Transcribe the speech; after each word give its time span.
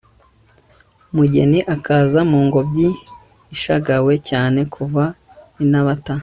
umugeni 1.11 1.59
akaza 1.75 2.19
mu 2.29 2.39
ngobyi 2.45 2.87
ishagawe 3.55 4.13
cyane 4.29 4.59
kuva 4.73 5.03
i 5.63 5.65
nabata 5.71 6.15